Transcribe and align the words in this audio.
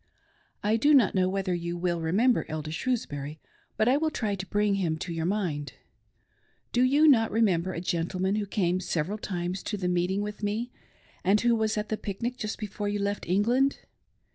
I 0.63 0.77
do 0.77 0.95
not 0.95 1.13
know 1.13 1.29
whether 1.29 1.53
you 1.53 1.77
will 1.77 2.01
remember 2.01 2.43
Elder 2.49 2.71
Shrewsbury 2.71 3.39
but 3.77 3.87
I 3.87 3.97
will 3.97 4.09
try 4.09 4.33
to 4.33 4.47
bring 4.47 4.73
him 4.81 4.97
to 4.97 5.13
your 5.13 5.27
mind. 5.27 5.73
Do 6.71 6.81
you 6.81 7.07
not 7.07 7.29
rememfcer 7.29 7.77
a 7.77 7.81
gentleman 7.81 8.37
who 8.37 8.47
came 8.47 8.79
several 8.79 9.19
times 9.19 9.61
to 9.61 9.77
the 9.77 9.87
meeting 9.87 10.21
with 10.23 10.41
me, 10.41 10.71
and 11.23 11.39
who 11.41 11.55
was 11.55 11.77
at 11.77 11.89
the 11.89 11.97
pic 11.97 12.23
nic 12.23 12.35
just 12.35 12.57
before 12.57 12.89
you 12.89 12.97
left 12.97 13.27
England 13.29 13.81